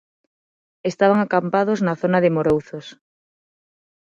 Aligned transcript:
Estaban 0.91 1.19
acampados 1.25 1.79
na 1.85 1.93
zona 2.01 2.19
de 2.23 2.33
Morouzos. 2.35 2.85